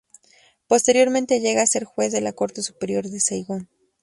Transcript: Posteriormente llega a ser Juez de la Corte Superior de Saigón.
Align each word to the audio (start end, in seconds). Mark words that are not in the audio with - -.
Posteriormente 0.65 1.41
llega 1.41 1.61
a 1.61 1.67
ser 1.67 1.83
Juez 1.83 2.11
de 2.11 2.21
la 2.21 2.33
Corte 2.33 2.63
Superior 2.63 3.03
de 3.05 3.19
Saigón. 3.19 3.69